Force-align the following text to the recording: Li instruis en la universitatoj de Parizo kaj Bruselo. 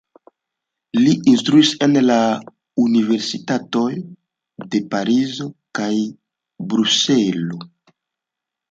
Li 1.01 1.11
instruis 1.33 1.73
en 1.87 1.93
la 2.07 2.15
universitatoj 2.85 3.85
de 4.73 4.83
Parizo 4.95 5.49
kaj 5.81 5.95
Bruselo. 6.75 7.63